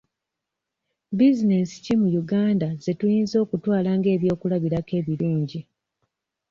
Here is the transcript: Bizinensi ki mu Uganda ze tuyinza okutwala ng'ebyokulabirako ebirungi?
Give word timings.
Bizinensi 1.17 1.75
ki 1.83 1.93
mu 2.01 2.07
Uganda 2.21 2.67
ze 2.83 2.91
tuyinza 2.99 3.35
okutwala 3.43 3.89
ng'ebyokulabirako 3.97 4.91
ebirungi? 4.99 5.59